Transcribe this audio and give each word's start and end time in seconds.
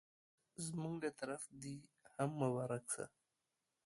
زموږ 0.65 0.93
له 1.03 1.11
طرفه 1.19 1.51
دي 1.61 1.75
هم 2.13 2.29
مبارک 2.41 2.85
سه 2.93 3.03